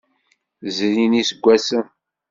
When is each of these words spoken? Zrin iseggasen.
Zrin 0.75 1.13
iseggasen. 1.21 1.85